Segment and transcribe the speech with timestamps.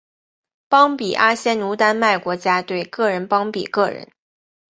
[0.67, 4.11] 邦比阿仙奴丹麦国家队个人邦比个人